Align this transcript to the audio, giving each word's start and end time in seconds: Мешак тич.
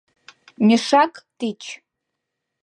Мешак 0.65 1.13
тич. 1.37 1.61